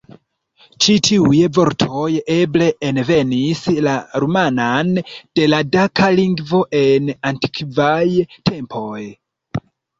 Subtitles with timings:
[0.85, 2.05] Ĉi tiuj vortoj
[2.35, 3.93] eble envenis la
[4.25, 8.05] rumanan de la daka lingvo en antikvaj
[8.53, 9.01] tempoj.